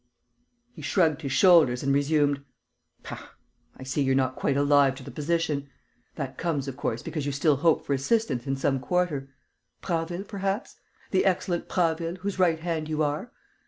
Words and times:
He 0.73 0.81
shrugged 0.81 1.21
his 1.21 1.31
shoulders 1.31 1.83
and 1.83 1.93
resumed: 1.93 2.43
"Pah, 3.03 3.33
I 3.77 3.83
see 3.83 4.01
you're 4.01 4.15
not 4.15 4.35
quite 4.35 4.57
alive 4.57 4.95
to 4.95 5.03
the 5.03 5.11
position. 5.11 5.69
That 6.15 6.39
comes, 6.39 6.67
of 6.67 6.75
course, 6.75 7.03
because 7.03 7.27
you 7.27 7.31
still 7.31 7.57
hope 7.57 7.85
for 7.85 7.93
assistance 7.93 8.47
in 8.47 8.55
some 8.55 8.79
quarter. 8.79 9.29
Prasville, 9.83 10.23
perhaps? 10.27 10.77
The 11.11 11.23
excellent 11.23 11.69
Prasville, 11.69 12.17
whose 12.21 12.39
right 12.39 12.57
hand 12.59 12.89
you 12.89 13.03
are.... 13.03 13.31